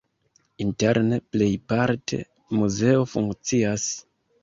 Interne 0.63 1.19
plejparte 1.35 2.21
muzeo 2.61 3.07
funkcias. 3.15 3.91